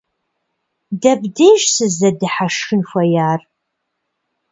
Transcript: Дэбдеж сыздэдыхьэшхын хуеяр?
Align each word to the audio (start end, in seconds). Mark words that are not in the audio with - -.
Дэбдеж 1.01 1.61
сыздэдыхьэшхын 1.75 2.81
хуеяр? 2.89 3.41